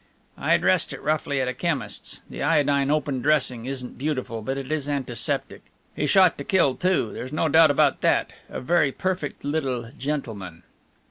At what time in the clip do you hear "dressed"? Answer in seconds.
0.57-0.93